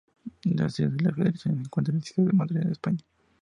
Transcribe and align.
La 0.55 0.67
sede 0.67 0.93
de 0.95 1.03
la 1.03 1.13
federación 1.13 1.57
se 1.57 1.61
encuentra 1.65 1.91
en 1.93 1.99
la 1.99 2.03
ciudad 2.03 2.31
de 2.31 2.35
Madrid, 2.35 2.71
España. 2.71 3.01